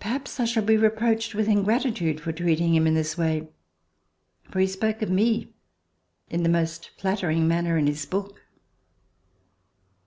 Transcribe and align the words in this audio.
Perhaps 0.00 0.40
I 0.40 0.46
shall 0.46 0.62
be 0.62 0.78
reproached 0.78 1.34
with 1.34 1.46
ingratitude 1.46 2.22
for 2.22 2.32
treating 2.32 2.74
him 2.74 2.86
in 2.86 2.94
this 2.94 3.18
way, 3.18 3.50
for 4.50 4.60
he 4.60 4.66
spoke 4.66 5.02
of 5.02 5.10
me 5.10 5.52
in 6.30 6.42
the 6.42 6.48
most 6.48 6.88
flattering 6.98 7.46
manner 7.46 7.76
in 7.76 7.86
his 7.86 8.06
book. 8.06 8.40